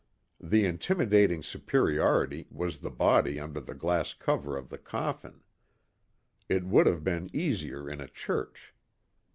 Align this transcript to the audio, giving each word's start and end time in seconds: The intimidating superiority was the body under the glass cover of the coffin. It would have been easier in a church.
The 0.39 0.65
intimidating 0.65 1.43
superiority 1.43 2.47
was 2.49 2.79
the 2.79 2.89
body 2.89 3.39
under 3.39 3.59
the 3.59 3.75
glass 3.75 4.15
cover 4.15 4.57
of 4.57 4.69
the 4.69 4.79
coffin. 4.79 5.41
It 6.49 6.63
would 6.65 6.87
have 6.87 7.03
been 7.03 7.29
easier 7.35 7.87
in 7.87 8.01
a 8.01 8.07
church. 8.07 8.73